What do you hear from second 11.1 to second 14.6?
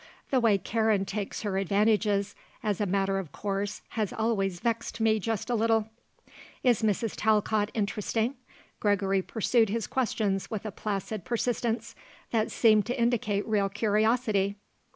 persistence that seemed to indicate real curiosity.